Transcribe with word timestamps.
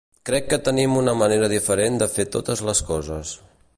Crec 0.27 0.47
que 0.53 0.57
tenim 0.67 0.95
una 1.01 1.13
manera 1.21 1.49
diferent 1.51 1.99
de 2.03 2.07
fer 2.15 2.27
totes 2.37 2.65
les 2.71 2.83
coses. 2.89 3.37